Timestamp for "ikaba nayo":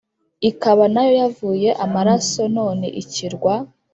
0.49-1.13